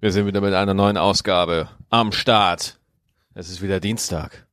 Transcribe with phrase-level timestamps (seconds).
[0.00, 2.78] Wir sind wieder mit einer neuen Ausgabe am Start.
[3.34, 4.46] Es ist wieder Dienstag.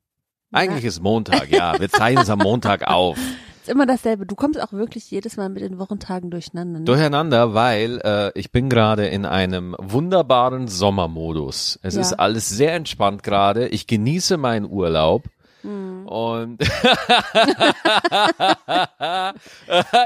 [0.52, 1.80] Eigentlich ist Montag, ja.
[1.80, 3.18] Wir zeichnen es am Montag auf.
[3.64, 4.26] Ist immer dasselbe.
[4.26, 6.80] Du kommst auch wirklich jedes Mal mit den Wochentagen durcheinander.
[6.80, 6.86] Ne?
[6.86, 11.80] Durcheinander, weil äh, ich bin gerade in einem wunderbaren Sommermodus.
[11.82, 12.02] Es Ja.
[12.02, 13.70] ist alles sehr entspannt gerade.
[13.70, 15.24] Ich genieße meinen Urlaub.
[15.64, 16.08] Hm.
[16.08, 16.62] Und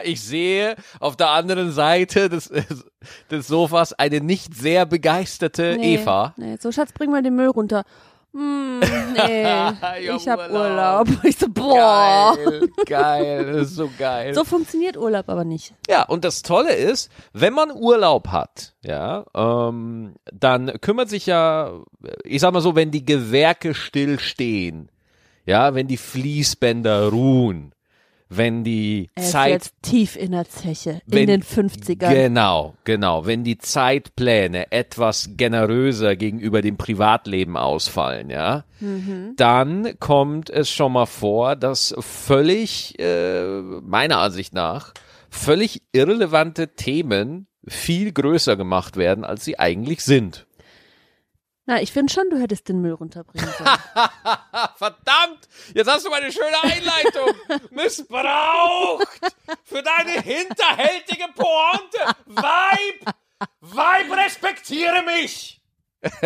[0.04, 2.52] ich sehe auf der anderen Seite des,
[3.32, 6.34] des Sofas eine nicht sehr begeisterte nee, Eva.
[6.38, 6.58] Nee.
[6.60, 7.84] So, Schatz, bring mal den Müll runter.
[8.34, 9.44] Hm, nee,
[10.00, 11.08] Ich hab ich hab Urlaub.
[11.08, 11.08] Urlaub.
[11.24, 12.38] Ich so, boah.
[12.38, 14.36] Geil, geil, das ist so geil.
[14.36, 15.74] So funktioniert Urlaub aber nicht.
[15.90, 21.82] Ja, und das Tolle ist, wenn man Urlaub hat, ja, ähm, dann kümmert sich ja,
[22.24, 24.92] ich sag mal so, wenn die Gewerke stillstehen,
[25.48, 27.74] ja, wenn die Fließbänder ruhen,
[28.30, 32.14] wenn die Er ist Zeit jetzt tief in der Zeche, Wenn- in den 50ern.
[32.14, 33.26] Genau, genau.
[33.26, 39.34] Wenn die Zeitpläne etwas generöser gegenüber dem Privatleben ausfallen, ja, Mhm.
[39.38, 44.94] dann kommt es schon mal vor, dass völlig, äh, meiner Ansicht nach,
[45.30, 50.47] völlig irrelevante Themen viel größer gemacht werden, als sie eigentlich sind.
[51.70, 53.70] Na, ich finde schon, du hättest den Müll runterbringen sollen.
[54.78, 55.50] Verdammt!
[55.74, 57.36] Jetzt hast du meine schöne Einleitung
[57.72, 59.08] missbraucht
[59.66, 62.16] für deine hinterhältige Pointe.
[62.26, 63.14] Weib!
[63.62, 65.54] Weib, respektiere mich!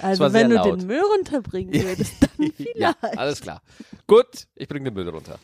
[0.00, 3.18] Also wenn du den Müll runterbringen würdest, dann Ja, vielleicht.
[3.18, 3.62] alles klar.
[4.06, 5.38] Gut, ich bringe den Müll runter.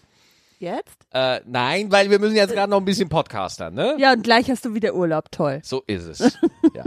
[0.58, 0.97] Jetzt?
[1.12, 3.97] Äh, nein, weil wir müssen jetzt gerade noch ein bisschen podcastern, ne?
[3.98, 5.30] Ja, und gleich hast du wieder Urlaub.
[5.30, 5.61] Toll.
[5.64, 6.36] So ist es.
[6.75, 6.84] ja.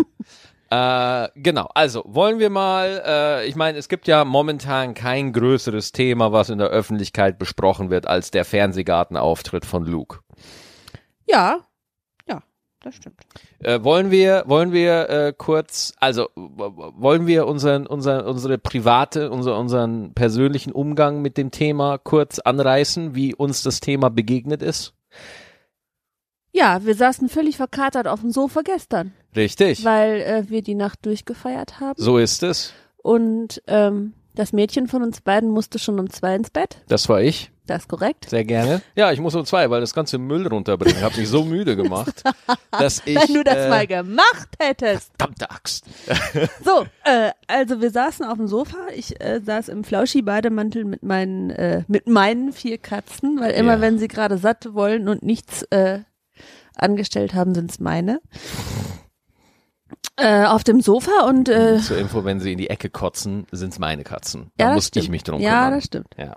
[0.70, 5.94] Äh, genau, also wollen wir mal, äh, ich meine, es gibt ja momentan kein größeres
[5.94, 10.20] Thema, was in der Öffentlichkeit besprochen wird, als der Fernsehgartenauftritt von Luke.
[11.26, 11.62] Ja,
[12.28, 12.42] ja,
[12.82, 13.22] das stimmt.
[13.60, 19.58] Äh, wollen wir, wollen wir äh, kurz, also wollen wir unseren, unseren, unsere private, unser,
[19.58, 24.94] unseren persönlichen Umgang mit dem Thema kurz anreißen, wie uns das Thema begegnet ist?
[26.58, 29.86] Ja, wir saßen völlig verkatert auf dem Sofa gestern, Richtig.
[29.86, 31.94] weil äh, wir die Nacht durchgefeiert haben.
[32.02, 32.74] So ist es.
[32.98, 36.78] Und ähm, das Mädchen von uns beiden musste schon um zwei ins Bett.
[36.88, 37.52] Das war ich.
[37.68, 38.30] Das ist korrekt.
[38.30, 38.82] Sehr gerne.
[38.96, 40.98] Ja, ich muss um zwei, weil das ganze Müll runterbringen.
[40.98, 42.24] Ich habe mich so müde gemacht,
[42.72, 43.16] dass ich.
[43.18, 45.12] Wenn du das äh, mal gemacht hättest.
[45.20, 45.86] Verdammte Axt.
[46.64, 48.78] So, äh, also wir saßen auf dem Sofa.
[48.96, 53.82] Ich äh, saß im Flauschi-Bademantel mit meinen, äh, mit meinen vier Katzen, weil immer Ja.
[53.82, 56.00] wenn sie gerade satt wollen und nichts äh,
[56.82, 58.20] angestellt haben, sind's meine.
[60.20, 63.78] Äh, auf dem Sofa und äh, Zur Info, wenn sie in die Ecke kotzen, sind's
[63.80, 64.52] meine Katzen.
[64.58, 65.12] Da ja, das musste ich stimmt.
[65.12, 65.74] mich drum Ja, kümmern.
[65.74, 66.08] das stimmt.
[66.18, 66.36] Ja.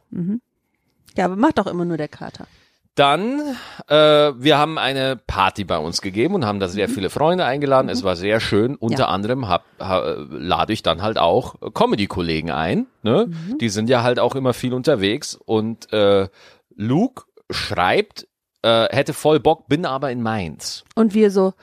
[1.17, 2.47] Ja, aber macht doch immer nur der Kater.
[2.95, 3.41] Dann,
[3.89, 6.71] äh, wir haben eine Party bei uns gegeben und haben da Mhm.
[6.73, 7.89] sehr viele Freunde eingeladen.
[7.89, 8.77] Es war sehr schön.
[8.77, 12.87] Unter anderem hab, ha, lade ich dann halt auch Comedy-Kollegen ein.
[13.03, 13.29] Ne?
[13.29, 13.59] Mhm.
[13.59, 15.35] Die sind ja halt auch immer viel unterwegs.
[15.37, 16.29] Und äh,
[16.77, 18.27] Luke schreibt,
[18.63, 20.85] äh, hätte voll Bock, bin aber in Mainz.
[20.95, 21.55] Und wir so,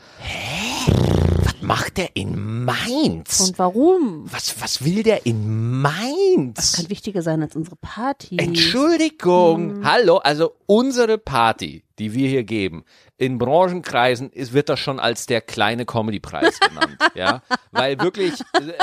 [1.62, 3.42] Macht er in Mainz?
[3.42, 4.26] und warum?
[4.32, 6.74] was, was will der in Mainz?
[6.74, 8.38] Kann wichtiger sein als unsere Party.
[8.40, 12.86] Entschuldigung, hallo, also unsere Party, die wir hier geben,
[13.18, 17.42] in Branchenkreisen ist, wird das schon als der kleine Comedy-Preis genannt, ja,
[17.72, 18.74] weil wirklich äh,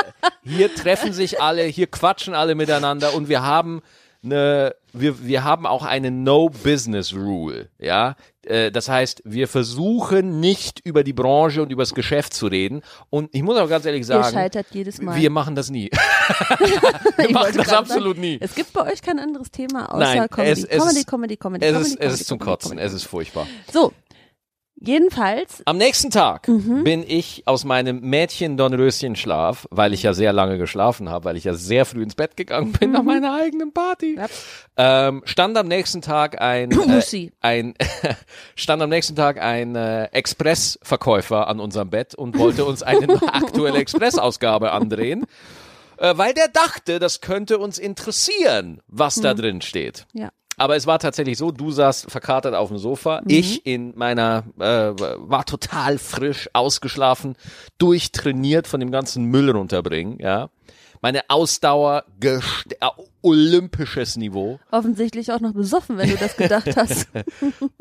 [0.43, 3.83] hier treffen sich alle, hier quatschen alle miteinander und wir haben
[4.25, 8.17] eine, wir, wir haben auch eine No-Business-Rule, ja.
[8.47, 12.83] Äh, Das heißt, wir versuchen nicht über die Branche und über das Geschäft zu reden.
[13.11, 15.17] Und ich muss auch ganz ehrlich Ihr sagen, scheitert jedes Mal.
[15.21, 15.91] wir machen das nie.
[17.17, 18.39] Wir machen das absolut sagen, nie.
[18.41, 20.51] Es gibt bei euch kein anderes Thema außer Nein, Comedy.
[20.51, 23.05] es- es Comedy, Comedy, Comedy, Es Comedy, ist, es Comedy, ist zum Kotzen, es ist
[23.05, 23.47] furchtbar.
[23.73, 23.93] So,
[24.87, 26.85] jedenfalls, Am nächsten Tag Mhm.
[26.85, 31.55] bin ich aus meinem Mädchen-Dornröschen-Schlaf, weil ich ja sehr lange geschlafen habe, weil ich ja
[31.55, 34.19] sehr früh ins Bett gegangen bin nach meiner eigenen Party, Mhm.
[34.19, 34.29] Ja.
[35.09, 36.71] ähm, stand am nächsten Tag ein,
[37.13, 37.75] äh, ein
[38.57, 43.79] stand am nächsten Tag ein äh, Express-Verkäufer an unserem Bett und wollte uns eine aktuelle
[43.79, 45.27] Express-Ausgabe andrehen,
[45.99, 49.23] äh, weil der dachte, das könnte uns interessieren, was Mhm.
[49.23, 50.07] da drin steht.
[50.13, 50.31] ja.
[50.57, 53.31] Aber es war tatsächlich so, du saßt verkatert auf dem Sofa, Mhm.
[53.31, 57.37] ich in meiner, äh, war total frisch, ausgeschlafen,
[57.79, 60.51] durchtrainiert von dem ganzen Müll runterbringen, ja.
[61.01, 62.87] Meine Ausdauer, gest äh,
[63.21, 64.59] olympisches Niveau.
[64.71, 67.09] Offensichtlich auch noch besoffen, wenn du das gedacht hast.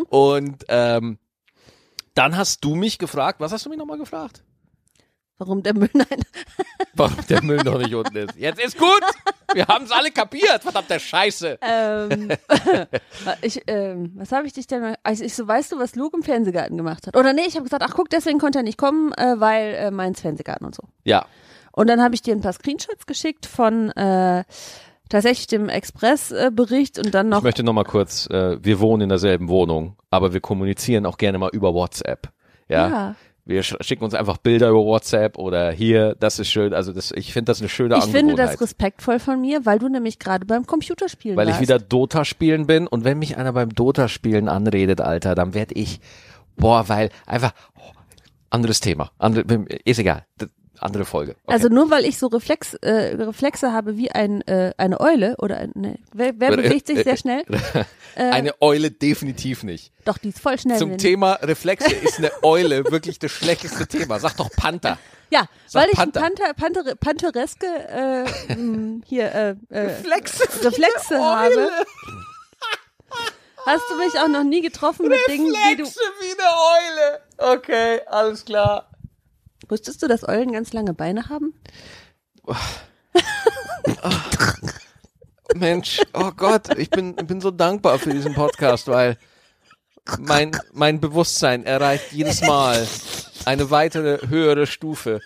[0.10, 1.20] Und ähm,
[2.16, 4.44] dann hast du mich gefragt, was hast du mich nochmal gefragt?
[5.45, 5.90] Warum der Müll?
[5.94, 6.22] Nein.
[6.94, 8.38] Warum der Müll noch nicht unten ist.
[8.38, 9.01] Jetzt ist gut!
[9.54, 11.60] Wir haben es alle kapiert, verdammte Scheiße.
[11.62, 12.30] ähm,
[13.42, 16.24] ich, ähm, was habe ich dich denn also ich so, weißt du, was Luke im
[16.24, 17.18] Fernsehgarten gemacht hat?
[17.18, 19.92] Oder nee, ich habe gesagt, ach guck, deswegen konnte er nicht kommen, äh, weil äh,
[19.92, 20.84] meins Fernsehgarten und so.
[21.04, 21.25] Ja.
[21.74, 24.46] Und dann habe ich dir ein paar Screenshots geschickt von äh,
[25.10, 27.39] tatsächlich dem Express-Bericht und dann noch.
[27.39, 31.18] Ich möchte noch mal kurz, äh, wir wohnen in derselben Wohnung, aber wir kommunizieren auch
[31.18, 32.31] gerne mal über WhatsApp.
[32.69, 32.88] Ja.
[32.88, 33.16] Ja.
[33.45, 36.74] Wir sch schicken uns einfach Bilder über WhatsApp oder hier, das ist schön.
[36.74, 38.54] Also das, ich finde das eine schöne ich finde Angewohnheit.
[38.54, 41.62] das respektvoll von mir, weil du nämlich gerade beim Computerspielen weil ich warst.
[41.62, 45.75] wieder Dota spielen bin und wenn mich einer beim Dota spielen anredet, Alter, dann werde
[45.75, 46.00] ich,
[46.56, 47.92] boah, weil einfach, oh,
[48.50, 50.25] anderes Thema, andere, ist egal,
[50.84, 51.36] andere Folge.
[51.44, 51.54] Okay.
[51.54, 55.58] Also nur weil ich so Reflex, äh, Reflexe habe wie ein, äh, eine Eule oder
[55.58, 57.44] ein, ne, wer, wer bewegt sich sehr schnell?
[58.16, 59.92] eine Eule definitiv nicht.
[60.06, 60.78] Doch, die ist voll schnell.
[60.78, 64.20] Zum Thema Reflexe ist eine Eule wirklich das schlechteste Thema.
[64.20, 64.98] Sag doch Panther.
[65.30, 66.22] Ja, Sag weil ich Panther.
[66.22, 68.26] Panther, Panther, Panthereske äh,
[69.06, 70.44] hier äh, äh, Reflexe.
[70.64, 71.70] Reflexe habe.
[73.66, 75.84] Hast du mich auch noch nie getroffen mit Dingen, die du.
[75.84, 76.50] Reflexe wie eine
[77.48, 77.56] Eule.
[77.56, 78.90] Okay, alles klar.
[79.74, 81.52] Wusstest du, dass Eulen ganz lange Beine haben?
[85.56, 89.18] Mensch, oh Gott, ich bin, bin so dankbar für diesen Podcast, weil
[90.20, 92.88] mein, mein Bewusstsein erreicht jedes Mal
[93.46, 95.22] eine weitere höhere Stufe.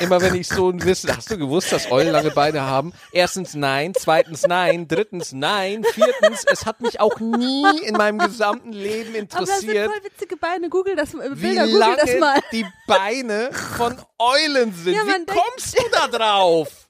[0.00, 2.92] Immer wenn ich so ein Wissen, hast du gewusst, dass Eulen lange Beine haben?
[3.12, 8.72] Erstens nein, zweitens nein, drittens nein, viertens, es hat mich auch nie in meinem gesamten
[8.72, 10.68] Leben Aber das sind interessiert, voll witzige Beine.
[10.68, 12.40] Google das, äh, wie Bilder, google lange das mal.
[12.52, 14.94] die Beine von Eulen sind.
[14.94, 16.88] Ja, wie kommst du da drauf?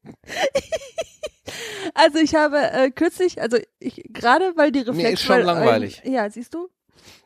[1.95, 5.03] Also ich habe äh, kürzlich, also ich gerade weil die Reflexe.
[5.03, 6.03] Mir ist schon weil, langweilig.
[6.05, 6.69] Ja, siehst du?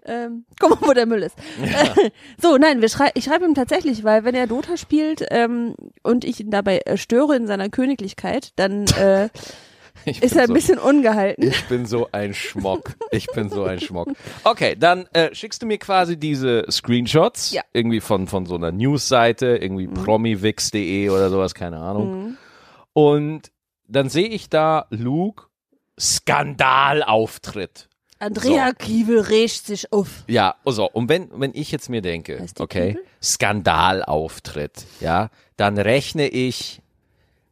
[0.04, 1.36] Ähm, guck mal, wo der Müll ist.
[1.62, 5.74] Äh, so, nein, wir schrei ich schreibe ihm tatsächlich, weil wenn er Dota spielt ähm,
[6.02, 9.28] und ich ihn dabei äh, störe in seiner Königlichkeit, dann äh,
[10.20, 11.48] ist er ein so- bisschen ungehalten.
[11.48, 12.92] Ich bin so ein Schmock.
[13.10, 14.08] Ich bin so ein Schmock.
[14.44, 17.62] Okay, dann äh, schickst du mir quasi diese Screenshots Ja.
[17.72, 22.22] irgendwie von von so einer Newsseite, irgendwie promivix.de oder sowas, keine Ahnung.
[22.26, 22.36] Mhm.
[22.92, 23.42] Und
[23.88, 25.44] dann sehe ich da Luke
[25.98, 27.88] Skandalauftritt.
[28.18, 30.24] Andrea Kiewel rächt sich auf.
[30.26, 33.04] Ja, also, und wenn, wenn ich jetzt mir denke, okay, Kiebel?
[33.22, 36.80] Skandalauftritt, ja, dann rechne ich,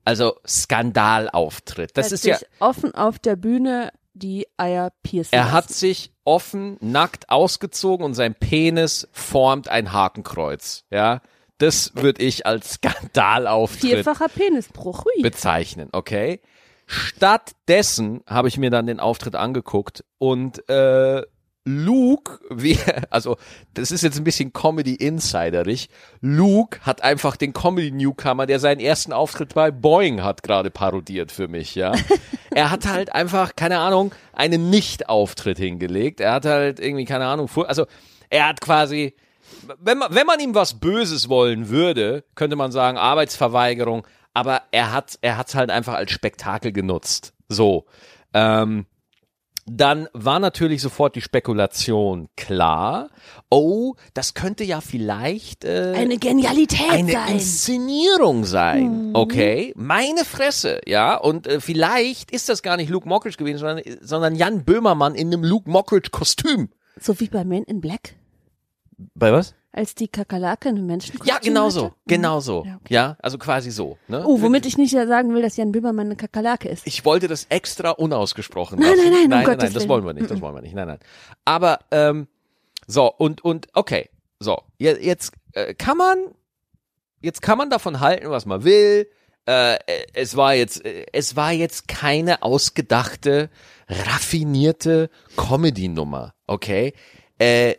[0.04, 1.96] also Skandalauftritt.
[1.96, 5.74] Das Hat ist ja, offen auf der Bühne die Eier piercen Er hat lassen.
[5.74, 10.84] sich offen, nackt ausgezogen und sein Penis formt ein Hakenkreuz.
[10.90, 11.20] Ja,
[11.58, 15.04] das würde ich als Skandalauftritt Vierfacher Penisbruch.
[15.04, 15.22] Hui.
[15.22, 16.40] bezeichnen, okay?
[16.86, 21.22] Stattdessen habe ich mir dann den Auftritt angeguckt und äh,
[21.66, 22.78] Luke, wie,
[23.10, 23.36] also
[23.72, 25.88] das ist jetzt ein bisschen Comedy-Insiderig.
[26.20, 31.48] Luke hat einfach den Comedy-Newcomer, der seinen ersten Auftritt bei Boeing hat, gerade parodiert für
[31.48, 31.92] mich, ja.
[32.54, 36.20] er hat halt einfach, keine Ahnung, einen Nicht-Auftritt hingelegt.
[36.20, 37.86] Er hat halt irgendwie, keine Ahnung, also
[38.28, 39.14] er hat quasi,
[39.80, 44.92] wenn man, wenn man ihm was Böses wollen würde, könnte man sagen Arbeitsverweigerung, aber er
[44.92, 47.32] hat er hat's halt einfach als Spektakel genutzt.
[47.48, 47.86] So.
[48.32, 48.86] Ähm,
[49.66, 53.08] dann war natürlich sofort die Spekulation klar.
[53.48, 57.32] Oh, das könnte ja vielleicht äh, Eine Genialität eine sein.
[57.32, 59.10] Inszenierung sein.
[59.14, 61.16] Okay, meine Fresse, ja.
[61.16, 65.28] Und äh, vielleicht ist das gar nicht Luke Mockridge gewesen, sondern, sondern Jan Böhmermann in
[65.28, 66.68] einem Luke Mockridge Kostüm.
[67.00, 68.16] So wie bei Men in Black,
[69.14, 69.54] Bei was?
[69.74, 72.64] Als die Kakerlake einen Menschen Ja, genau so, genau so.
[72.64, 73.18] Ja, Ja, okay.
[73.22, 73.98] also quasi so.
[74.08, 74.24] Ne?
[74.26, 76.86] Oh, womit ich nicht ja sagen will, dass Jan Böhmermann eine Kakerlake ist.
[76.86, 79.02] Ich wollte das extra unausgesprochen Nein, lassen.
[79.02, 79.88] nein, nein, um nein, Gottes nein, das Willen.
[79.90, 80.98] wollen wir nicht, das wollen wir nicht, nein, nein.
[81.44, 82.28] Aber, ähm,
[82.86, 86.18] so, und, und, okay, so, je- jetzt äh, kann man,
[87.20, 89.08] jetzt kann man davon halten, was man will.
[89.46, 89.76] Äh,
[90.14, 93.50] es war jetzt, äh, es war jetzt keine ausgedachte,
[93.88, 96.94] raffinierte Comedy-Nummer, okay?
[97.38, 97.74] Äh,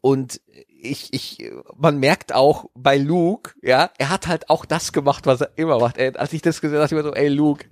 [0.00, 0.40] und
[0.82, 5.42] ich, ich, man merkt auch bei Luke, ja, er hat halt auch das gemacht, was
[5.42, 5.98] er immer macht.
[5.98, 7.66] Ey, als ich das gesehen habe, dachte ich mir so, ey, Luke,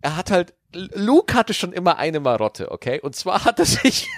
[0.00, 3.00] er hat halt, Luke hatte schon immer eine Marotte, okay?
[3.00, 4.08] Und zwar hat er sich,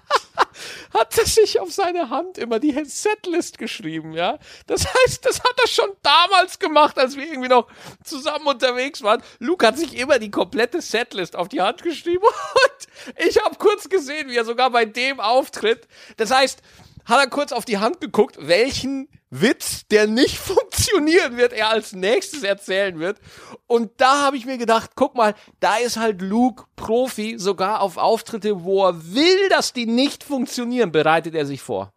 [0.94, 4.38] hat er sich auf seine Hand immer die Setlist geschrieben, ja?
[4.66, 7.68] Das heißt, das hat er schon damals gemacht, als wir irgendwie noch
[8.02, 9.22] zusammen unterwegs waren.
[9.38, 13.88] Luke hat sich immer die komplette Setlist auf die Hand geschrieben und ich habe kurz
[13.88, 16.62] gesehen, wie er sogar bei dem Auftritt, das heißt,
[17.10, 21.92] hat er kurz auf die Hand geguckt, welchen Witz, der nicht funktionieren wird, er als
[21.92, 23.20] nächstes erzählen wird.
[23.66, 27.96] Und da habe ich mir gedacht, guck mal, da ist halt Luke Profi, sogar auf
[27.96, 31.92] Auftritte, wo er will, dass die nicht funktionieren, bereitet er sich vor.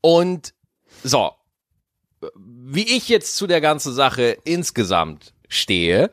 [0.00, 0.54] Und
[1.04, 1.32] so,
[2.36, 6.10] wie ich jetzt zu der ganzen Sache insgesamt stehe,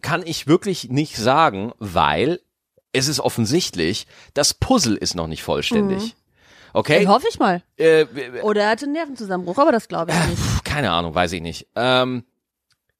[0.00, 2.40] kann ich wirklich nicht sagen, weil
[2.92, 6.02] es ist offensichtlich, das Puzzle ist noch nicht vollständig.
[6.02, 6.12] Mhm.
[6.72, 7.06] Okay?
[7.06, 7.62] Hoffe ich mal.
[7.76, 8.06] Äh,
[8.42, 10.38] Oder er hatte einen Nervenzusammenbruch, aber das glaube ich nicht.
[10.38, 11.66] Pff, keine Ahnung, weiß ich nicht.
[11.76, 12.24] Ähm,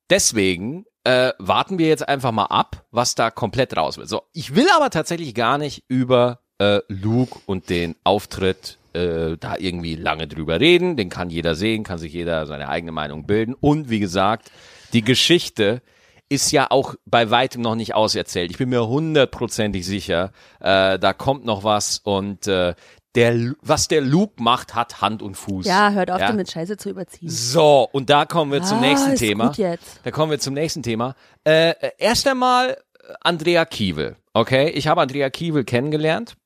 [0.08, 4.08] deswegen äh, warten wir jetzt einfach mal ab, was da komplett raus wird.
[4.08, 9.56] So, ich will aber tatsächlich gar nicht über äh, Luke und den Auftritt äh, da
[9.56, 10.96] irgendwie lange drüber reden.
[10.96, 13.54] Den kann jeder sehen, kann sich jeder seine eigene Meinung bilden.
[13.54, 14.50] Und wie gesagt,
[14.92, 15.82] die Geschichte
[16.28, 18.50] ist ja auch bei weitem noch nicht auserzählt.
[18.50, 22.74] Ich bin mir hundertprozentig sicher, äh, da kommt noch was und äh,
[23.16, 25.66] der, was der Luke macht, hat Hand und Fuß.
[25.66, 26.28] Ja, hört auf Ja.
[26.28, 27.28] damit Scheiße zu überziehen.
[27.28, 29.48] So, und da kommen wir zum Ah, nächsten ist Thema.
[29.48, 30.00] Gut jetzt.
[30.04, 31.14] Da kommen wir zum nächsten Thema.
[31.44, 34.16] Äh, äh, erst einmal äh, Andrea Kiewel.
[34.32, 36.36] Okay, ich habe Andrea Kiewel kennengelernt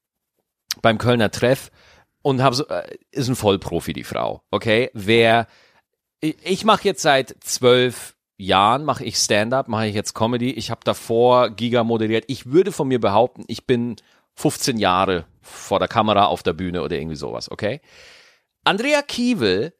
[0.81, 1.71] beim Kölner Treff
[2.23, 4.43] und habe so, äh, ist ein Vollprofi die Frau.
[4.51, 5.47] Okay, wer
[6.21, 10.51] ich, ich mache jetzt seit zwölf Jahren mache ich Stand-up, mache ich jetzt Comedy.
[10.51, 12.25] Ich habe davor Giga moderiert.
[12.27, 13.97] Ich würde von mir behaupten, ich bin
[14.35, 17.51] 15 Jahre vor der Kamera auf der Bühne oder irgendwie sowas.
[17.51, 17.81] Okay,
[18.65, 19.75] Andrea Kiewel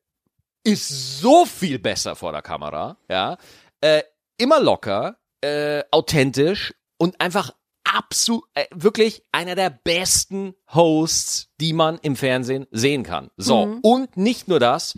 [0.63, 3.37] ist so viel besser vor der Kamera, ja,
[3.81, 4.03] äh,
[4.39, 7.53] immer locker, äh, authentisch und einfach
[7.85, 13.31] absolut, äh, wirklich einer der besten Hosts, die man im Fernsehen sehen kann.
[13.37, 14.95] So, und nicht nur das,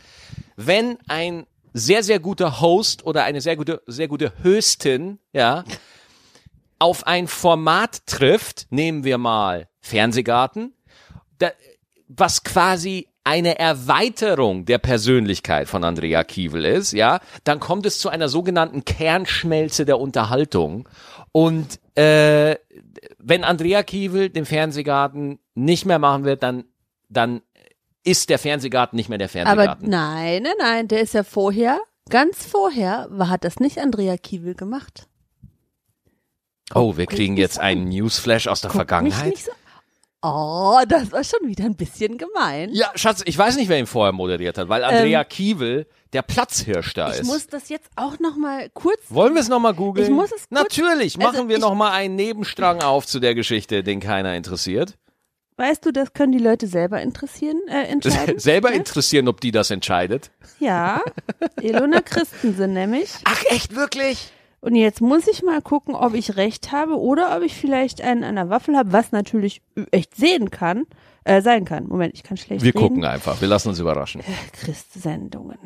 [0.56, 5.64] wenn ein sehr, sehr guter Host oder eine sehr gute, sehr gute Hostin, ja,
[6.78, 10.74] auf ein Format trifft, nehmen wir mal Fernsehgarten,
[11.38, 11.50] da,
[12.08, 18.08] was quasi eine Erweiterung der Persönlichkeit von Andrea Kiewel ist, ja, dann kommt es zu
[18.08, 20.88] einer sogenannten Kernschmelze der Unterhaltung.
[21.32, 22.54] Und äh,
[23.18, 26.66] wenn Andrea Kiewel den Fernsehgarten nicht mehr machen wird, dann,
[27.08, 27.42] dann
[28.04, 29.90] ist der Fernsehgarten nicht mehr der Aber Fernsehgarten.
[29.90, 34.54] nein, nein, nein, der ist ja vorher, ganz vorher, war, hat das nicht Andrea Kiewel
[34.54, 35.08] gemacht.
[36.74, 39.30] Oh, wir kriegen jetzt einen Newsflash aus der Guck mich Vergangenheit.
[39.30, 39.52] nicht so.
[40.22, 42.70] Oh, das war schon wieder ein bisschen gemein.
[42.72, 46.94] Ja, Schatz, ich weiß nicht, wer ihn vorher moderiert hat, weil Andrea Kiewel der Platzhirsch
[46.94, 47.26] da Ähm, Ich ist.
[47.26, 48.98] muss das jetzt auch noch mal kurz.
[49.08, 50.04] Wollen wir es nochmal googeln?
[50.06, 53.34] Ich muss es kurz- Natürlich, also machen wir ich- nochmal einen Nebenstrang auf zu der
[53.36, 54.94] Geschichte, den keiner interessiert.
[55.58, 58.38] Weißt du, das können die Leute selber interessieren, äh, entscheiden.
[58.38, 58.76] Selber ja?
[58.76, 60.30] interessieren, ob die das entscheidet.
[60.58, 61.02] Ja,
[61.60, 63.10] Ilona Christensen nämlich.
[63.24, 64.32] Ach, echt, wirklich?
[64.60, 68.24] Und jetzt muss ich mal gucken, ob ich recht habe oder ob ich vielleicht einen
[68.24, 70.86] an der Waffel habe, was natürlich echt sehen kann,
[71.24, 71.86] äh, sein kann.
[71.86, 72.82] Moment, ich kann schlecht Wir reden.
[72.82, 74.22] gucken einfach, wir lassen uns überraschen.
[74.52, 75.58] Christsendungen.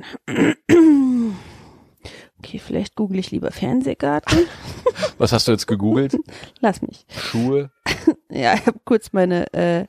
[2.39, 4.47] Okay, vielleicht google ich lieber Fernsehgarten.
[5.19, 6.17] Was hast du jetzt gegoogelt?
[6.61, 7.07] Lass mich.
[7.09, 7.71] Schuhe?
[8.31, 9.87] Ja, ich habe kurz meine äh,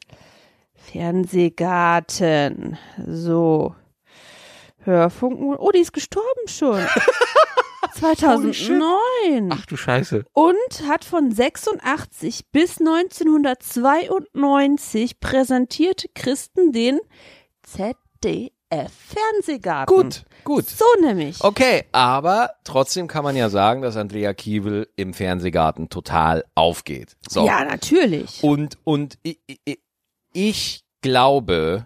[0.73, 2.77] Fernsehgarten.
[3.07, 3.75] So.
[4.79, 5.59] Hörfunk.
[5.59, 6.79] Oh, die ist gestorben schon.
[8.01, 9.49] 2009.
[9.51, 10.25] Ach du Scheiße.
[10.33, 10.55] Und
[10.87, 16.99] hat von 86 bis 1992 präsentierte Christen den
[17.61, 19.95] ZDF Fernsehgarten.
[19.95, 20.67] Gut, gut.
[20.67, 21.43] So nämlich.
[21.43, 27.15] Okay, aber trotzdem kann man ja sagen, dass Andrea Kiewel im Fernsehgarten total aufgeht.
[27.29, 27.45] So.
[27.45, 28.43] Ja, natürlich.
[28.43, 29.79] Und, und ich, ich,
[30.33, 31.85] ich glaube,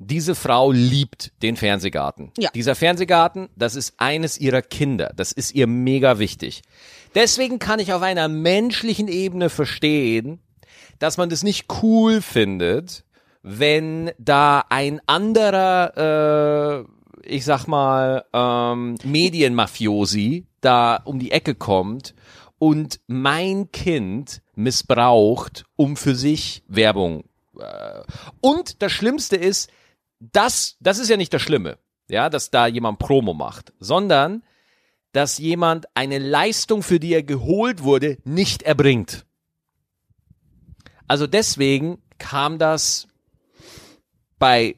[0.00, 2.30] diese Frau liebt den Fernsehgarten.
[2.38, 2.50] Ja.
[2.54, 5.12] Dieser Fernsehgarten, das ist eines ihrer Kinder.
[5.16, 6.62] Das ist ihr mega wichtig.
[7.16, 10.38] Deswegen kann ich auf einer menschlichen Ebene verstehen,
[11.00, 13.04] dass man das nicht cool findet,
[13.42, 16.84] wenn da ein anderer,
[17.24, 22.14] äh, ich sag mal, ähm, Medienmafiosi da um die Ecke kommt
[22.58, 27.24] und mein Kind missbraucht, um für sich Werbung.
[27.58, 28.02] Äh,
[28.40, 29.70] und das Schlimmste ist,
[30.20, 34.42] das, das ist ja nicht das Schlimme, ja, dass da jemand Promo macht, sondern
[35.12, 39.24] dass jemand eine Leistung, für die er geholt wurde, nicht erbringt.
[41.06, 43.08] Also deswegen kam das
[44.38, 44.76] bei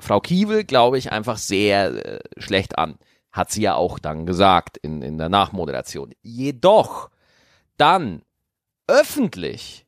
[0.00, 2.98] Frau Kiewel, glaube ich, einfach sehr äh, schlecht an.
[3.30, 6.12] Hat sie ja auch dann gesagt in, in der Nachmoderation.
[6.22, 7.10] Jedoch
[7.76, 8.22] dann
[8.88, 9.86] öffentlich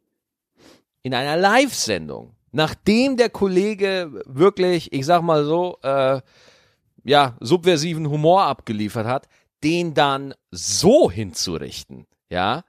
[1.03, 6.21] in einer Live-Sendung, nachdem der Kollege wirklich, ich sag mal so, äh,
[7.05, 9.29] ja, subversiven Humor abgeliefert hat,
[9.65, 12.65] den dann so hinzurichten, ja,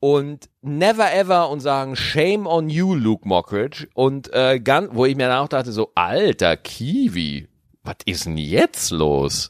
[0.00, 5.16] und never ever und sagen Shame on you, Luke Mockridge und äh, ganz, wo ich
[5.16, 7.48] mir dann auch dachte so, alter Kiwi,
[7.82, 9.48] was ist denn jetzt los?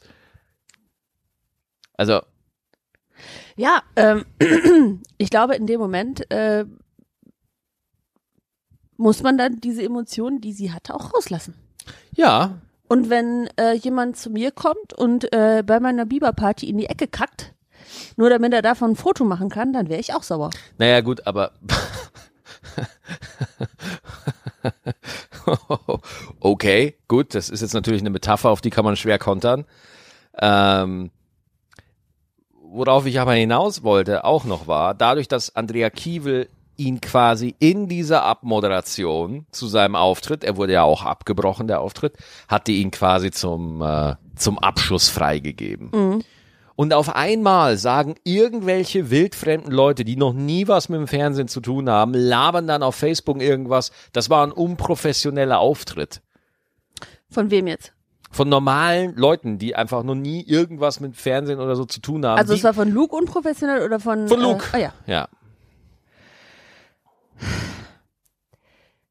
[1.97, 2.21] Also,
[3.57, 4.25] Ja, ähm,
[5.17, 6.65] ich glaube, in dem Moment äh,
[8.97, 11.55] muss man dann diese Emotionen, die sie hatte, auch rauslassen.
[12.13, 12.55] ja,
[12.87, 17.07] Und wenn äh, jemand zu mir kommt und äh, bei meiner Biberparty in die Ecke
[17.07, 17.53] kackt,
[18.15, 20.51] nur damit er davon ein Foto machen kann, dann wäre ich auch sauer.
[20.77, 21.51] Naja, gut, aber.
[26.39, 29.65] okay, gut, das ist jetzt natürlich eine Metapher, auf die kann man schwer kontern.
[30.39, 31.11] Ähm,
[32.51, 37.87] worauf ich aber hinaus wollte, auch noch war, dadurch, dass Andrea Kiewel ihn quasi in
[37.87, 42.17] dieser Abmoderation zu seinem Auftritt, er wurde ja auch abgebrochen, der Auftritt,
[42.47, 45.91] hatte ihn quasi zum, äh, zum Abschuss freigegeben.
[45.93, 46.23] Mhm.
[46.75, 51.61] Und auf einmal sagen irgendwelche wildfremden Leute, die noch nie was mit dem Fernsehen zu
[51.61, 53.91] tun haben, labern dann auf Facebook irgendwas.
[54.11, 56.21] Das war ein unprofessioneller Auftritt.
[57.29, 57.93] Von wem jetzt?
[58.29, 62.37] Von normalen Leuten, die einfach noch nie irgendwas mit Fernsehen oder so zu tun haben.
[62.37, 64.65] Also es war von Luke unprofessionell oder von Von Luke.
[64.73, 64.93] Äh, ah ja.
[65.07, 65.27] Ja.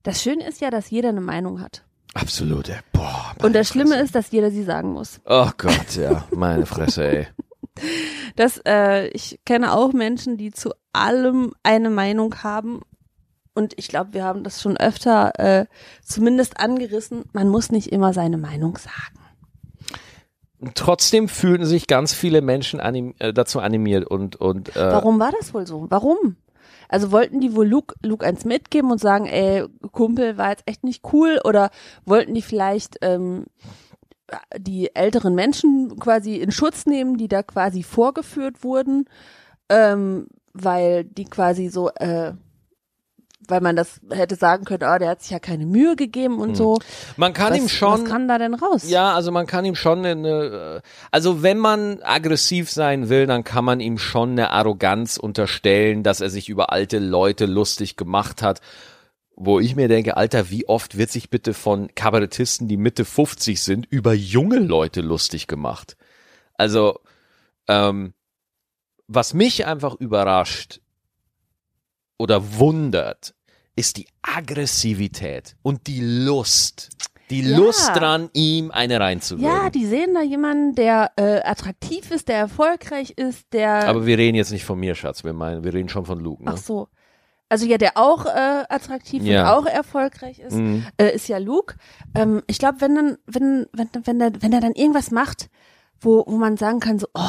[0.05, 1.83] Das Schöne ist ja, dass jeder eine Meinung hat.
[2.13, 2.69] Absolut.
[2.69, 2.77] ey.
[2.93, 3.35] Boah.
[3.43, 5.21] Und das Schlimme ist, dass jeder sie sagen muss.
[5.25, 6.25] Oh Gott, ja.
[6.31, 7.27] Meine Fresse, ey.
[8.37, 12.83] Das, äh, ich kenne auch Menschen, die zu allem eine Meinung haben.
[13.53, 15.67] Und ich glaube, wir haben das schon öfter äh,
[16.05, 17.25] zumindest angerissen.
[17.33, 19.19] Man muss nicht immer seine Meinung sagen.
[20.75, 25.33] Trotzdem fühlten sich ganz viele Menschen anim äh, dazu animiert und und äh, Warum war
[25.33, 25.87] das wohl so?
[25.91, 26.37] Warum?
[26.89, 30.85] Also wollten die wohl Luke, Luke eins mitgeben und sagen, ey, Kumpel war jetzt echt
[30.85, 31.41] nicht cool?
[31.45, 31.71] Oder
[32.05, 33.47] wollten die vielleicht ähm,
[34.57, 39.07] die älteren Menschen quasi in Schutz nehmen, die da quasi vorgeführt wurden,
[39.69, 42.33] ähm, weil die quasi so, äh,
[43.49, 46.57] weil man das hätte sagen können, ah, der hat sich ja keine Mühe gegeben und
[46.57, 46.79] so.
[47.17, 48.89] man kann was, ihm schon Was kann da denn raus?
[48.89, 53.65] Ja, also man kann ihm schon eine, also wenn man aggressiv sein will, dann kann
[53.65, 58.61] man ihm schon eine Arroganz unterstellen, dass er sich über alte Leute lustig gemacht hat.
[59.37, 63.61] Wo ich mir denke, Alter, wie oft wird sich bitte von Kabarettisten, die Mitte 50
[63.61, 65.97] sind, über junge Leute lustig gemacht?
[66.57, 67.01] Also,
[67.67, 68.15] ähm,
[69.09, 70.81] was mich einfach überrascht
[72.19, 73.35] oder wundert,
[73.77, 76.91] ist die Aggressivität und die Lust.
[77.31, 77.57] Die Ja.
[77.57, 79.47] Lust dran, ihm eine reinzuwürgen.
[79.47, 84.19] Ja, die sehen da jemanden, der äh, attraktiv ist, der erfolgreich ist, der Aber wir
[84.19, 85.25] reden jetzt nicht von mir, Schatz.
[85.25, 86.51] Wir meinen, wir reden schon von Luke, ne?
[86.53, 86.89] ach so.
[87.49, 89.43] Also ja, der auch äh, attraktiv Ja.
[89.43, 90.87] und auch erfolgreich ist, Mhm.
[90.99, 91.77] äh, ist ja Luke.
[92.15, 95.49] Ähm, ich glaube, wenn dann, wenn, wenn, wenn der, wenn der dann irgendwas macht,
[96.01, 97.21] wo, wo man sagen kann, so, oh,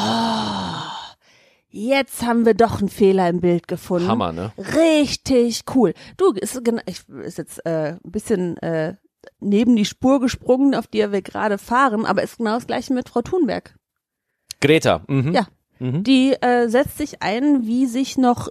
[1.75, 4.07] jetzt haben wir doch einen Fehler im Bild gefunden.
[4.07, 4.53] Hammer, ne?
[4.57, 5.93] Richtig cool.
[6.17, 8.95] Du, ist, ich, ist jetzt äh, ein bisschen äh,
[9.39, 13.09] neben die Spur gesprungen, auf die wir gerade fahren, aber ist genau das gleiche mit
[13.09, 13.75] Frau Thunberg.
[14.61, 15.03] Greta.
[15.07, 15.33] Mhm.
[15.33, 15.47] Ja.
[15.79, 16.03] Mhm.
[16.03, 18.47] Die äh, setzt sich ein, wie sich noch,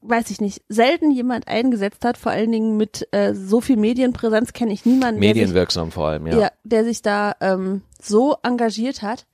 [0.00, 2.18] weiß ich nicht, selten jemand eingesetzt hat.
[2.18, 6.08] Vor allen Dingen mit äh, so viel Medienpräsenz kenne ich niemanden, der sich, Medienwirksam vor
[6.08, 6.38] allem, ja.
[6.38, 6.50] ja.
[6.64, 9.26] der sich da ähm, so engagiert hat.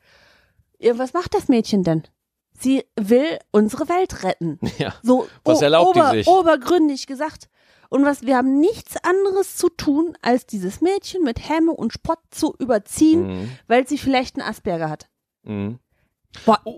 [0.79, 2.03] Ja, was macht das Mädchen denn?
[2.59, 4.59] Sie will unsere Welt retten.
[4.79, 4.95] Ja.
[5.03, 6.27] So Was erlaubt die ober, sich?
[6.27, 7.49] obergründig gesagt.
[7.91, 12.19] Und was wir haben nichts anderes zu tun, als dieses Mädchen mit Hämme und Spott
[12.31, 13.51] zu überziehen, Mhm.
[13.67, 15.09] weil sie vielleicht einen Asperger hat.
[15.45, 15.79] Mhm.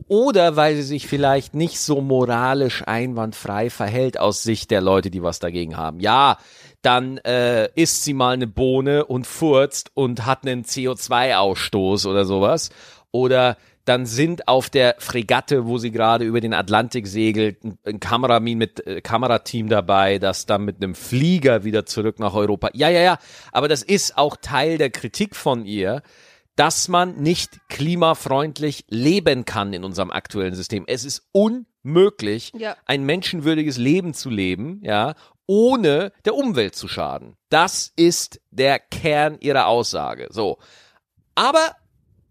[0.06, 5.22] Oder weil sie sich vielleicht nicht so moralisch einwandfrei verhält aus Sicht der Leute, die
[5.24, 5.98] was dagegen haben.
[5.98, 6.38] Ja,
[6.82, 12.70] dann äh, isst sie mal eine Bohne und furzt und hat einen CO2-Ausstoß oder sowas.
[13.10, 13.56] Oder
[13.90, 18.57] dann sind auf der Fregatte, wo sie gerade über den Atlantik segelt, ein, ein Kameramin
[18.57, 22.70] mit äh, Kamerateam dabei, das dann mit einem Flieger wieder zurück nach Europa.
[22.72, 23.18] Ja, ja, ja.
[23.50, 26.03] Aber das ist auch Teil der Kritik von ihr,
[26.55, 30.85] dass man nicht klimafreundlich leben kann in unserem aktuellen System.
[30.87, 32.76] Es ist unmöglich, Ja.
[32.87, 35.14] ein menschenwürdiges Leben zu leben, ja,
[35.46, 37.35] ohne der Umwelt zu schaden.
[37.48, 40.29] Das ist der Kern ihrer Aussage.
[40.31, 40.59] So.
[41.35, 41.74] Aber,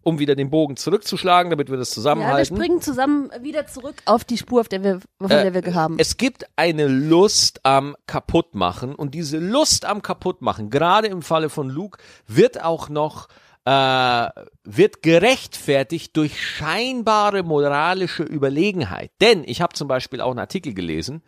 [0.03, 2.55] um wieder den Bogen zurückzuschlagen, damit wir das Ja, wir zusammenhalten.
[2.55, 5.95] springen zusammen wieder zurück auf die Spur, auf der wir, von Äh, der wir haben.
[5.99, 11.69] Es gibt eine Lust am Kaputtmachen und diese Lust am Kaputtmachen, gerade im Falle von
[11.69, 13.27] Luke, wird auch noch
[13.65, 14.29] äh,
[14.63, 19.11] wird gerechtfertigt durch scheinbare moralische Überlegenheit.
[19.21, 21.21] Denn ich habe zum Beispiel auch einen Artikel gelesen,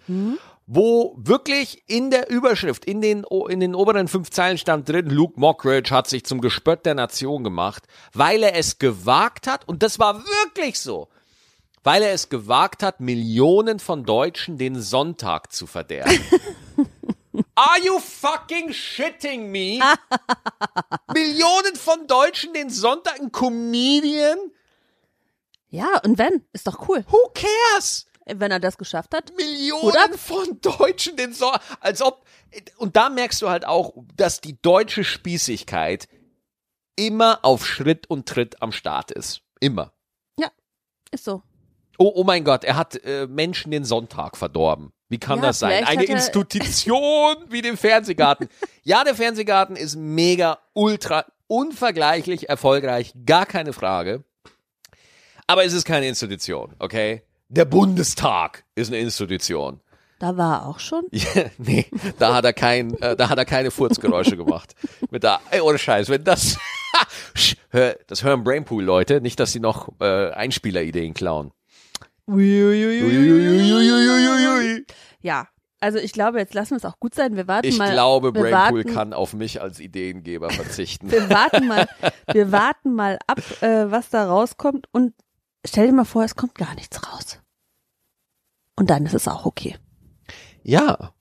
[0.73, 5.37] wo wirklich in der Überschrift, in den, in den oberen fünf Zeilen stand drin, Luke
[5.37, 9.99] Mockridge hat sich zum Gespött der Nation gemacht, weil er es gewagt hat, und das
[9.99, 11.09] war wirklich so,
[11.83, 16.17] weil er es gewagt hat, Millionen von Deutschen den Sonntag zu verderben.
[17.55, 19.81] Are you fucking shitting me?
[21.13, 24.37] Millionen von Deutschen den Sonntag, ein Comedian?
[25.67, 27.03] ja, und wenn, ist doch cool.
[27.09, 28.05] Who cares?
[28.35, 29.31] Wenn er das geschafft hat.
[29.35, 30.17] Millionen Oder?
[30.17, 32.25] von Deutschen den Sonntag, als ob,
[32.77, 36.07] und da merkst du halt auch, dass die deutsche Spießigkeit
[36.95, 39.41] immer auf Schritt und Tritt am Start ist.
[39.59, 39.93] Immer.
[41.11, 41.43] Ist so.
[41.97, 44.93] Oh, oh mein Gott, er hat äh, Menschen den Sonntag verdorben.
[45.09, 45.83] Wie kann Ja, das sein?
[45.83, 48.47] Eine Institution wie den Fernsehgarten.
[48.83, 54.23] Ja, der Fernsehgarten ist mega, ultra, unvergleichlich erfolgreich, gar keine Frage.
[55.45, 57.21] Aber es ist keine Institution, okay?
[57.53, 59.81] Der Bundestag ist eine Institution.
[60.19, 61.03] Da war er auch schon.
[61.11, 61.25] Ja,
[61.57, 61.85] nee,
[62.17, 64.73] da hat er kein, äh, da hat er keine Furzgeräusche gemacht.
[65.09, 66.57] Mit da, ey, ohne Scheiß, wenn das,
[68.07, 71.51] das hören Brainpool Leute, nicht, dass sie noch äh, Einspielerideen klauen.
[75.21, 75.47] Ja.
[75.83, 77.35] Also ich glaube, jetzt lassen wir es auch gut sein.
[77.35, 77.91] Wir warten Ich mal.
[77.91, 81.11] glaube, wir Brainpool warten, kann auf mich als Ideengeber verzichten.
[81.11, 81.89] Wir warten mal,
[82.31, 85.13] wir warten mal ab, äh, was da rauskommt und
[85.65, 87.40] stell dir mal vor, es kommt gar nichts raus.
[88.81, 89.75] Und dann ist es auch okay.
[90.63, 91.13] Ja,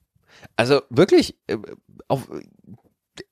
[0.55, 1.59] also wirklich, äh,
[2.07, 2.27] auf,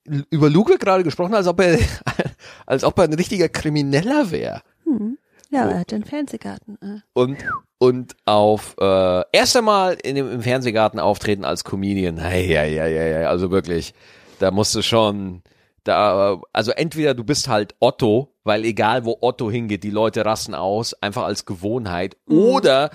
[0.05, 1.79] über Luke wird gerade gesprochen, als ob er,
[2.67, 4.61] als ob er ein richtiger Krimineller wäre.
[4.83, 5.17] Hm.
[5.49, 6.77] Ja, er hat den Fernsehgarten.
[6.79, 6.99] Äh.
[7.13, 7.37] und
[7.79, 12.17] und auf äh, erst einmal in dem, im Fernsehgarten auftreten als Comedian.
[12.17, 13.95] Ja, ja, ja, ja, also wirklich,
[14.37, 15.41] da musst du schon
[15.83, 20.53] da also entweder du bist halt Otto, weil egal wo Otto hingeht, die Leute rasten
[20.53, 22.91] aus, einfach als Gewohnheit, oder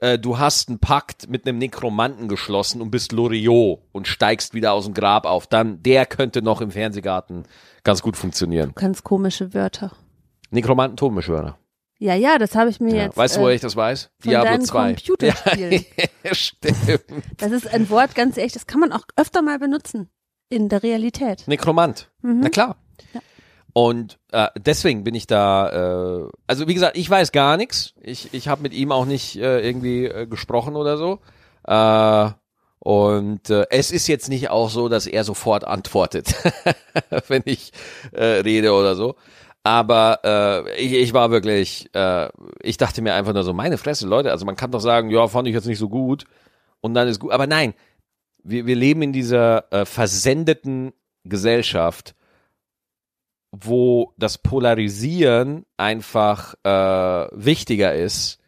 [0.00, 4.72] äh, du hast einen Pakt mit einem Nekromanten geschlossen und bist Loriot und steigst wieder
[4.72, 7.44] aus dem Grab auf, dann der könnte noch im Fernsehgarten
[7.84, 8.72] ganz gut funktionieren.
[8.74, 9.92] Ganz komische Wörter.
[10.50, 11.58] Nekromanten Tonbeschwörer.
[12.00, 13.02] Ja, ja, das habe ich mir Ja.
[13.06, 13.16] jetzt.
[13.16, 14.10] Weißt du, äh, woher ich das weiß?
[14.20, 14.94] von Diablo deinen 2.
[14.94, 15.84] Computerspielen.
[16.24, 17.04] Ja, stimmt.
[17.38, 20.08] Das ist ein Wort, ganz ehrlich, das kann man auch öfter mal benutzen.
[20.50, 21.44] In der Realität.
[21.46, 22.10] Nekromant.
[22.22, 22.40] Mhm.
[22.40, 22.76] Na klar.
[23.14, 23.20] Ja.
[23.78, 27.94] Und äh, deswegen bin ich da, äh, also wie gesagt, ich weiß gar nichts.
[28.02, 31.20] Ich, ich habe mit ihm auch nicht äh, irgendwie äh, gesprochen oder so.
[31.62, 32.32] Äh,
[32.80, 36.34] und äh, es ist jetzt nicht auch so, dass er sofort antwortet,
[37.28, 37.70] wenn ich
[38.10, 39.14] äh, rede oder so.
[39.62, 44.08] Aber äh, ich, ich war wirklich, äh, ich dachte mir einfach nur so, meine Fresse,
[44.08, 46.24] Leute, also man kann doch sagen, ja, fand ich jetzt nicht so gut
[46.80, 47.30] und dann ist gut.
[47.30, 47.74] Aber nein,
[48.42, 52.16] wir, wir leben in dieser äh, versendeten Gesellschaft,
[53.50, 56.68] wo das Polarisieren einfach äh,
[57.32, 58.38] wichtiger ist,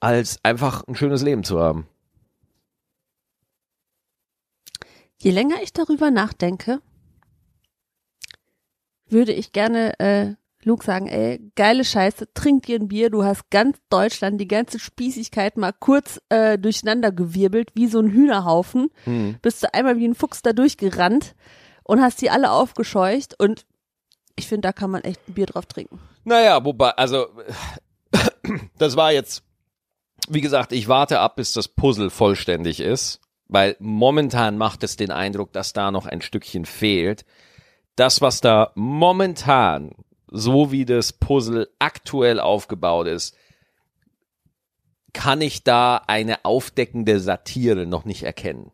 [0.00, 1.86] als einfach ein schönes Leben zu haben.
[5.18, 6.80] Je länger ich darüber nachdenke,
[9.06, 13.50] würde ich gerne äh, Luke sagen, ey, geile Scheiße, trink dir ein Bier, du hast
[13.50, 19.36] ganz Deutschland, die ganze Spießigkeit mal kurz äh, durcheinander gewirbelt, wie so ein Hühnerhaufen, Hm.
[19.42, 21.34] bist du einmal wie ein Fuchs da durchgerannt
[21.82, 23.66] und hast die alle aufgescheucht und
[24.40, 26.00] ich finde, da kann man echt ein Bier drauf trinken.
[26.24, 27.28] Naja, wobei, also
[28.78, 29.42] das war jetzt,
[30.28, 35.10] wie gesagt, ich warte ab, bis das Puzzle vollständig ist, weil momentan macht es den
[35.10, 37.26] Eindruck, dass da noch ein Stückchen fehlt.
[37.96, 39.92] Das, was da momentan,
[40.26, 43.36] so wie das Puzzle aktuell aufgebaut ist,
[45.12, 48.72] kann ich da eine aufdeckende Satire noch nicht erkennen.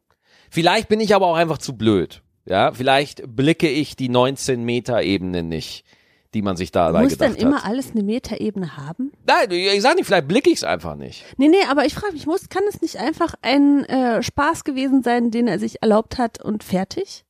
[0.51, 2.23] Vielleicht bin ich aber auch einfach zu blöd.
[2.47, 5.85] Ja, vielleicht blicke ich die 19 Meter Ebene nicht,
[6.33, 7.71] die man sich dabei Muss gedacht denn immer hat.
[7.71, 9.13] alles eine Metaebene haben?
[9.27, 11.25] Nein, ich sag nicht, vielleicht blicke ich es einfach nicht.
[11.39, 15.03] Nee, nee, aber ich frage mich, muss, kann es nicht einfach ein äh, Spaß gewesen
[15.03, 17.25] sein, den er sich erlaubt hat und fertig?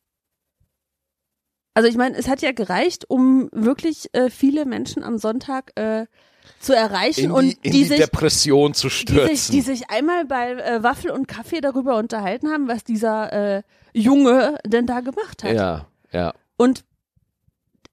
[1.72, 6.06] Also ich meine, es hat ja gereicht, um wirklich äh, viele Menschen am Sonntag äh,
[6.60, 9.52] zu erreichen die, und die, die, sich, Depression zu die, sich, stürzen.
[9.52, 14.58] die sich einmal bei äh, Waffel und Kaffee darüber unterhalten haben, was dieser äh, Junge
[14.66, 15.54] denn da gemacht hat.
[15.54, 16.34] ja, ja.
[16.56, 16.84] Und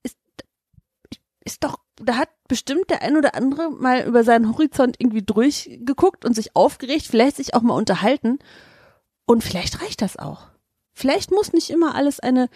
[0.02, 0.16] ist,
[1.44, 6.24] ist doch, da hat bestimmt der ein oder andere mal über seinen Horizont irgendwie durchgeguckt
[6.24, 8.38] und sich aufgeregt, vielleicht sich auch mal unterhalten.
[9.26, 10.48] Und vielleicht reicht das auch.
[10.94, 12.48] Vielleicht muss nicht immer alles eine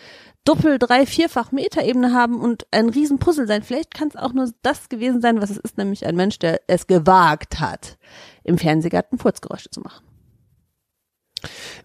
[0.45, 3.65] Doppel-, Drei-, Vierfach Metaebene haben und ein Riesenpuzzle sein.
[3.65, 6.61] Vielleicht kann es auch nur das gewesen sein, was es ist, nämlich ein Mensch, der
[6.69, 7.99] es gewagt hat,
[8.45, 10.07] im Fernsehgarten Furzgeräusche zu machen.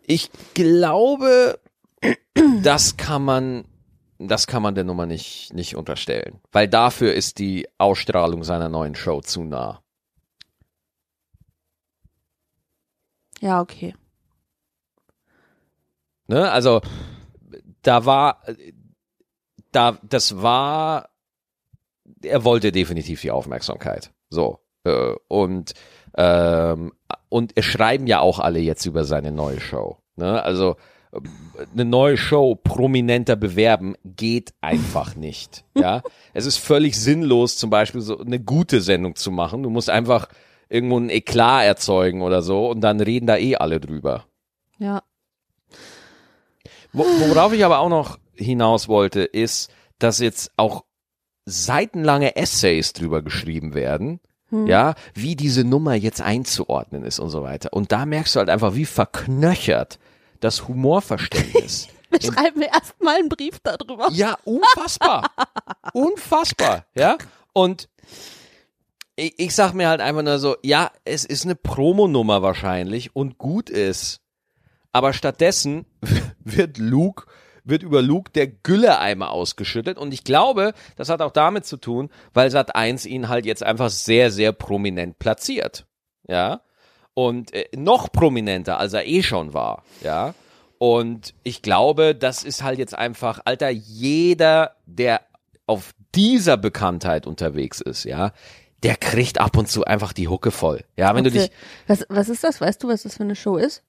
[0.05, 1.59] Ich glaube,
[2.61, 3.65] das kann man,
[4.19, 6.39] das kann man der Nummer nicht, nicht unterstellen.
[6.51, 9.81] Weil dafür ist die Ausstrahlung seiner neuen Show zu nah.
[13.41, 13.95] Ja, okay.
[16.33, 16.51] Ne?
[16.51, 16.81] Also,
[17.83, 18.41] da war,
[19.71, 21.09] da, das war,
[22.23, 24.11] er wollte definitiv die Aufmerksamkeit.
[24.31, 24.59] So.
[24.83, 25.73] Äh, und,
[26.17, 26.93] ähm,
[27.29, 29.97] und es schreiben ja auch alle jetzt über seine neue Show.
[30.15, 30.41] Ne?
[30.41, 30.75] Also,
[31.71, 35.63] eine neue Show prominenter bewerben geht einfach nicht.
[35.75, 36.01] Ja,
[36.33, 39.61] es ist völlig sinnlos, zum Beispiel so eine gute Sendung zu machen.
[39.61, 40.29] Du musst einfach
[40.67, 44.25] irgendwo ein Eklat erzeugen oder so und dann reden da eh alle drüber.
[44.79, 45.03] Ja.
[46.93, 50.86] Wo, worauf ich aber auch noch hinaus wollte, ist, dass jetzt auch
[51.45, 54.21] seitenlange Essays drüber geschrieben werden,
[54.67, 57.73] ja, wie diese Nummer jetzt einzuordnen ist und so weiter.
[57.73, 59.97] Und da merkst du halt einfach, wie verknöchert
[60.39, 61.88] das Humorverständnis.
[62.12, 64.10] Wir schreiben erstmal einen Brief darüber.
[64.12, 65.32] ja, unfassbar.
[65.93, 67.17] unfassbar, ja.
[67.53, 67.89] Und
[69.15, 73.39] ich, ich sag mir halt einfach nur so, ja, es ist eine Promonummer wahrscheinlich und
[73.39, 74.19] gut ist.
[74.93, 75.86] Aber stattdessen
[76.39, 77.25] wird Luke,
[77.65, 79.97] wird über Luke der Gülleeimer ausgeschüttet.
[79.97, 83.63] Und ich glaube, das hat auch damit zu tun, weil Sat 1 ihn halt jetzt
[83.63, 85.86] einfach sehr, sehr prominent platziert.
[86.27, 86.62] Ja.
[87.13, 89.84] Und äh, noch prominenter, als er eh schon war.
[90.01, 90.34] Ja.
[90.77, 95.21] Und ich glaube, das ist halt jetzt einfach, Alter, jeder, der
[95.65, 98.34] auf dieser Bekanntheit unterwegs ist, ja,
[98.84, 100.84] der kriegt ab und zu einfach die Hucke voll.
[100.97, 101.47] Ja, wenn du Okay.
[101.47, 101.51] dich,
[101.88, 102.60] Was, was ist das?
[102.60, 103.82] Weißt du, was das für eine Show ist?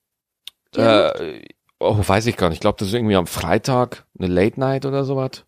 [0.77, 1.43] Äh,
[1.81, 2.57] oh, weiß ich gar nicht.
[2.57, 5.45] Ich glaube, das ist irgendwie am Freitag eine Late Night oder sowas.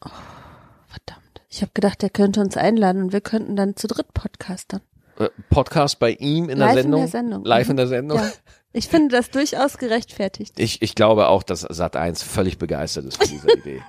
[0.00, 1.42] Verdammt.
[1.48, 4.80] Ich habe gedacht, der könnte uns einladen und wir könnten dann zu dritt podcastern.
[5.18, 7.00] Äh, Podcast bei ihm in der Live in Sendung.
[7.00, 7.44] der Sendung.
[7.44, 7.70] Live Mhm.
[7.70, 8.18] in der Sendung.
[8.18, 8.32] Ja.
[8.72, 10.58] Ich finde das durchaus gerechtfertigt.
[10.58, 13.80] Ich, ich glaube auch, dass Sat 1 völlig begeistert ist von dieser Idee.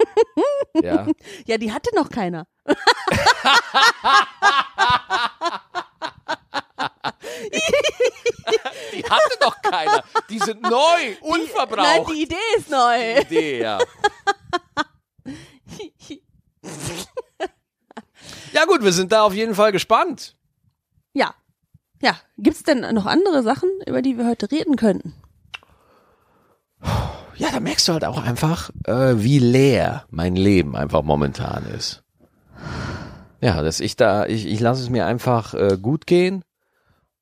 [0.84, 1.08] ja.
[1.47, 2.45] Ja, die hatte noch keiner.
[8.93, 10.04] Die hatte doch keiner.
[10.29, 12.11] Die sind neu, Nein, unverbraucht.
[12.11, 13.21] die Idee ist neu.
[13.21, 13.79] Idee, ja.
[18.53, 20.35] Ja gut, wir sind da auf jeden Fall gespannt.
[21.13, 21.33] Ja.
[22.01, 22.15] Ja.
[22.38, 25.13] Gibt's denn noch andere Sachen, über die wir heute reden könnten?
[27.35, 32.03] Ja, da merkst du halt auch einfach, äh, wie leer mein Leben einfach momentan ist.
[33.41, 36.43] Ja, dass ich da, ich, ich lasse es mir einfach äh, gut gehen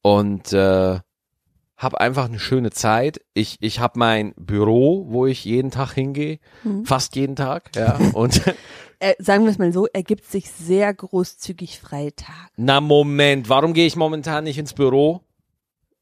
[0.03, 0.99] und äh,
[1.77, 3.21] habe einfach eine schöne Zeit.
[3.33, 6.39] Ich, ich habe mein Büro, wo ich jeden Tag hingehe,
[6.83, 7.97] fast jeden Tag, ja.
[8.13, 8.41] Und
[9.03, 12.47] Äh, sagen wir es mal so, er gibt sich sehr großzügig freie Tage.
[12.55, 15.19] na Moment, warum gehe ich momentan nicht ins Büro?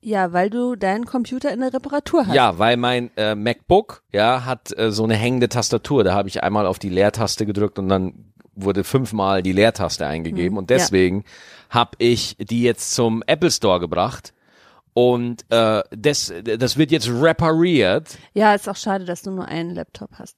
[0.01, 2.35] Ja, weil du deinen Computer in der Reparatur hast.
[2.35, 6.03] Ja, weil mein äh, MacBook ja hat äh, so eine hängende Tastatur.
[6.03, 10.57] Da habe ich einmal auf die Leertaste gedrückt und dann wurde fünfmal die Leertaste eingegeben
[10.59, 10.77] und ja.
[10.77, 11.23] deswegen
[11.71, 14.31] habe ich die jetzt zum Apple Store gebracht
[14.93, 18.17] und äh, das das wird jetzt repariert.
[18.33, 20.37] Ja, ist auch schade, dass du nur einen Laptop hast.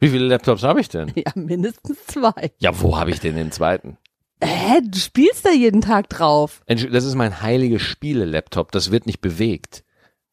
[0.00, 1.12] Wie viele Laptops habe ich denn?
[1.16, 2.50] Ja, mindestens zwei.
[2.58, 3.98] Ja, wo habe ich denn den zweiten?
[4.42, 6.62] Hä, du spielst da jeden Tag drauf.
[6.66, 8.72] Das ist mein heiliges Spiele-Laptop.
[8.72, 9.84] Das wird nicht bewegt.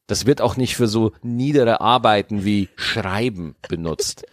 [0.08, 4.26] Das wird auch nicht für so niedere Arbeiten wie Schreiben benutzt.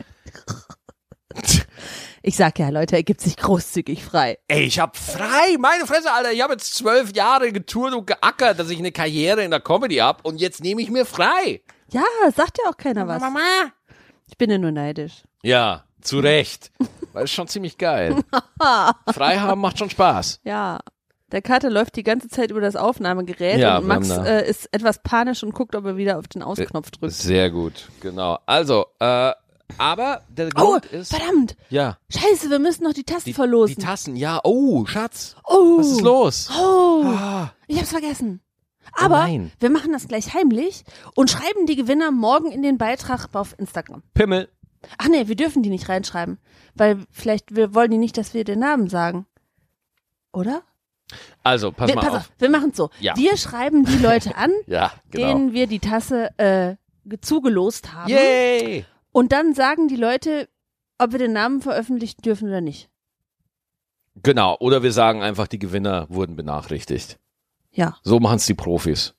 [2.27, 4.37] Ich sag ja, Leute, er gibt sich großzügig frei.
[4.49, 6.33] Ey, ich hab frei, meine Fresse, Alter.
[6.33, 9.95] Ich habe jetzt zwölf Jahre getourt und geackert, dass ich eine Karriere in der Comedy
[9.95, 11.61] hab und jetzt nehme ich mir frei.
[11.89, 12.03] Ja,
[12.35, 13.23] sagt ja auch keiner was.
[14.27, 15.23] Ich bin ja nur neidisch.
[15.41, 16.73] Ja, zu Recht.
[17.13, 18.17] Weil ist schon ziemlich geil.
[19.13, 20.41] frei haben macht schon Spaß.
[20.43, 20.79] Ja.
[21.31, 25.01] Der Kater läuft die ganze Zeit über das Aufnahmegerät Ja, und Max äh, ist etwas
[25.01, 27.13] panisch und guckt, ob er wieder auf den Ausknopf drückt.
[27.13, 28.37] Sehr gut, genau.
[28.45, 29.31] Also, äh,
[29.77, 31.55] aber der Oh, Grund ist, verdammt!
[31.69, 33.75] ja, Scheiße, wir müssen noch die Tassen die, verlosen.
[33.75, 36.49] die Tassen, ja, oh, Schatz, oh, was ist los?
[36.57, 38.41] Oh, Ah, ich hab's vergessen.
[38.93, 39.51] Aber nein.
[39.59, 40.83] wir machen das gleich heimlich
[41.15, 44.01] und schreiben die Gewinner morgen in den Beitrag auf Instagram.
[44.13, 44.49] Pimmel.
[44.97, 46.39] Ach nee, wir dürfen die nicht reinschreiben,
[46.75, 49.25] weil vielleicht wir wollen die nicht, dass wir den Namen sagen.
[50.31, 50.63] Oder?
[51.43, 52.17] Also, pass wir, mal pass auf.
[52.19, 52.89] auf, wir machen's so.
[52.99, 53.15] Ja.
[53.15, 55.27] Wir schreiben die Leute an, Ja, genau.
[55.27, 56.75] denen wir die Tasse äh,
[57.05, 58.09] ge- zugelost haben.
[58.09, 58.85] Yay!
[59.17, 60.47] Und dann sagen die Leute,
[60.99, 62.87] ob wir den Namen veröffentlichen dürfen oder nicht.
[64.21, 67.17] Genau, oder wir sagen einfach, die Gewinner wurden benachrichtigt.
[67.71, 67.97] Ja.
[68.03, 69.15] So machen's die Profis.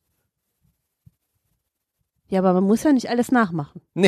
[2.31, 3.81] Ja, aber man muss ja nicht alles nachmachen.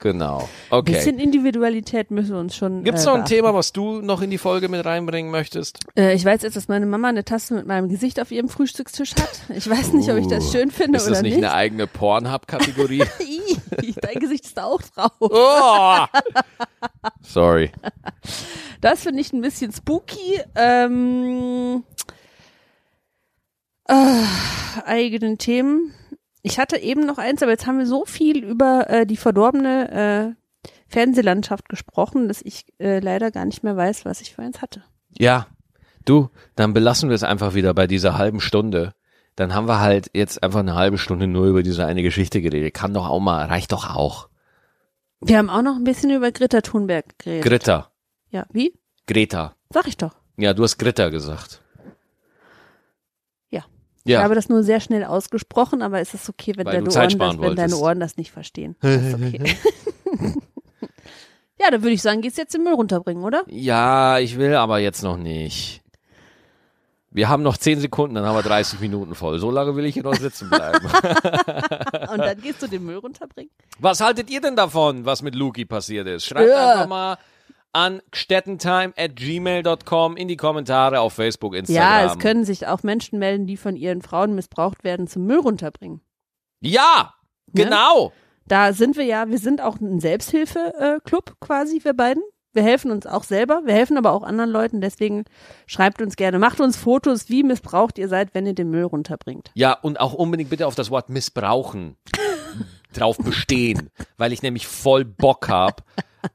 [0.00, 0.38] Genau.
[0.70, 0.92] Ein Okay.
[0.92, 2.84] bisschen Individualität müssen wir uns schon.
[2.84, 3.34] Gibt's äh, noch ein beachten.
[3.34, 5.80] Thema, was du noch in die Folge mit reinbringen möchtest?
[5.96, 9.14] Äh, ich weiß jetzt, dass meine Mama eine Tasse mit meinem Gesicht auf ihrem Frühstückstisch
[9.16, 9.56] hat.
[9.56, 11.44] Ich weiß nicht, ob ich das schön finde Ist oder das nicht, nicht.
[11.44, 13.02] eine eigene Pornhub-Kategorie?
[14.00, 15.10] Dein Gesicht ist da auch drauf.
[15.18, 16.06] oh!
[17.20, 17.72] Sorry.
[18.80, 20.40] Das finde ich ein bisschen spooky.
[20.54, 21.82] Ähm,
[23.88, 24.24] äh,
[24.84, 25.92] eigenen Themen.
[26.42, 30.36] Ich hatte eben noch eins, aber jetzt haben wir so viel über äh, die verdorbene
[30.36, 34.62] äh, Fernsehlandschaft gesprochen, dass ich äh, leider gar nicht mehr weiß, was ich für eins
[34.62, 34.82] hatte.
[35.18, 35.46] Ja,
[36.04, 38.94] du, dann belassen wir es einfach wieder bei dieser halben Stunde.
[39.36, 42.74] Dann haben wir halt jetzt einfach eine halbe Stunde nur über diese eine Geschichte geredet.
[42.74, 44.28] Kann doch auch mal, reicht doch auch.
[45.20, 47.44] Wir haben auch noch ein bisschen über Greta Thunberg geredet.
[47.44, 47.90] Greta.
[48.30, 48.72] ja, wie?
[49.06, 49.54] Greta.
[49.70, 50.14] Sag ich doch.
[50.36, 51.62] Ja, du hast Greta gesagt.
[54.04, 54.18] Ja.
[54.18, 57.18] Ich habe das nur sehr schnell ausgesprochen, aber es ist okay, wenn, deine du Ohren,
[57.18, 57.76] das, wenn deine.
[57.76, 58.76] Ohren das nicht verstehen.
[58.82, 59.54] Das ist okay.
[61.60, 63.42] Ja, dann würde ich sagen, gehst jetzt den Müll runterbringen, oder?
[63.48, 65.82] Ja, ich will aber jetzt noch nicht.
[67.10, 69.40] Wir haben noch 10 Sekunden, dann haben wir 30 Minuten voll.
[69.40, 70.86] So lange will ich hier noch sitzen bleiben.
[72.12, 73.50] Und dann gehst du den Müll runterbringen?
[73.80, 76.26] Was haltet ihr denn davon, was mit Luki passiert ist?
[76.26, 76.72] Schreibt Ja.
[76.72, 77.18] einfach mal
[77.78, 82.06] an gstettentime at gmail.com in die Kommentare auf Facebook, Ja, Instagram.
[82.06, 86.00] es können sich auch Menschen melden, die von ihren Frauen missbraucht werden, zum Müll runterbringen.
[86.60, 87.14] Ja,
[87.52, 87.64] Ne?
[87.64, 88.12] genau.
[88.46, 92.22] Da sind wir ja, wir sind auch ein Selbsthilfe-Club quasi, wir beiden.
[92.54, 95.24] Wir helfen uns auch selber, wir helfen aber auch anderen Leuten, deswegen
[95.66, 99.50] schreibt uns gerne, macht uns Fotos, wie missbraucht ihr seid, wenn ihr den Müll runterbringt.
[99.54, 101.96] Ja, und auch unbedingt bitte auf das Wort missbrauchen
[102.94, 105.84] drauf bestehen, weil ich nämlich voll Bock hab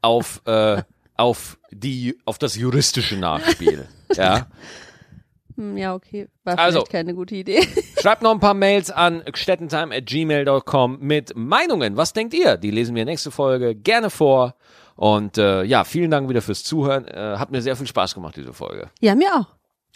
[0.01, 0.83] auf, äh,
[1.15, 3.87] auf die, auf das juristische Nachspiel.
[4.15, 4.45] Ja.
[5.55, 6.79] Hm, ja, okay, war Also.
[6.79, 7.61] vielleicht keine gute Idee.
[8.01, 11.97] Schreibt noch ein paar Mails an gstettentime at gmail.com mit Meinungen.
[11.97, 12.57] Was denkt ihr?
[12.57, 14.53] Die lesen wir nächste Folge gerne vor.
[14.95, 17.07] Und äh, ja, vielen Dank wieder fürs Zuhören.
[17.07, 18.91] Äh, hat mir sehr viel Spaß gemacht, diese Folge.
[18.99, 19.47] Ja, mir auch.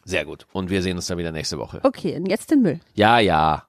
[0.03, 0.47] Sehr gut.
[0.51, 1.80] Und wir sehen uns dann wieder nächste Woche.
[1.84, 2.80] Okay, und jetzt den Müll.
[2.95, 3.66] Ja, ja.